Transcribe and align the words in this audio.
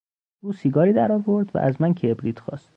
او 0.43 0.53
سیگاری 0.53 0.93
در 0.93 1.11
آورد 1.11 1.55
و 1.55 1.59
از 1.59 1.81
من 1.81 1.93
کبریت 1.93 2.39
خواست. 2.39 2.69